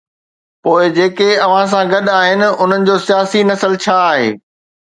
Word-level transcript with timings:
پوءِ 0.63 0.87
جيڪي 0.95 1.27
اوهان 1.45 1.65
سان 1.73 1.85
گڏ 1.93 2.07
آهن 2.21 2.41
انهن 2.61 2.81
جو 2.89 2.95
سياسي 3.07 3.41
نسل 3.53 3.73
ڇا 3.87 3.97
آهي؟ 4.11 4.29